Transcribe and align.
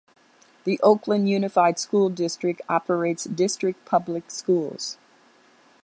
The 0.63 0.79
Oakland 0.81 1.29
Unified 1.29 1.77
School 1.77 2.09
District 2.09 2.59
operates 2.67 3.25
district 3.25 3.85
public 3.85 4.31
schools. 4.31 4.97